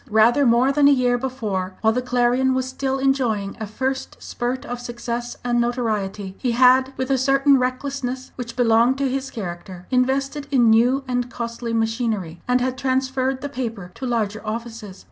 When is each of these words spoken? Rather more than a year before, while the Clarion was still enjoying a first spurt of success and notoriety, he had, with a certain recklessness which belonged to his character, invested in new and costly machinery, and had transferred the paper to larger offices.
Rather 0.09 0.47
more 0.47 0.71
than 0.71 0.87
a 0.87 0.91
year 0.91 1.15
before, 1.15 1.75
while 1.81 1.93
the 1.93 2.01
Clarion 2.01 2.55
was 2.55 2.67
still 2.67 2.97
enjoying 2.97 3.55
a 3.59 3.67
first 3.67 4.17
spurt 4.19 4.65
of 4.65 4.79
success 4.79 5.37
and 5.43 5.61
notoriety, 5.61 6.33
he 6.39 6.53
had, 6.53 6.91
with 6.97 7.11
a 7.11 7.19
certain 7.19 7.59
recklessness 7.59 8.31
which 8.35 8.55
belonged 8.55 8.97
to 8.97 9.07
his 9.07 9.29
character, 9.29 9.85
invested 9.91 10.47
in 10.49 10.71
new 10.71 11.03
and 11.07 11.29
costly 11.29 11.71
machinery, 11.71 12.41
and 12.47 12.61
had 12.61 12.79
transferred 12.79 13.41
the 13.41 13.47
paper 13.47 13.91
to 13.93 14.07
larger 14.07 14.41
offices. 14.43 14.99